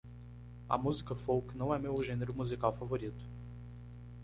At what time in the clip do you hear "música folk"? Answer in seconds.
0.79-1.55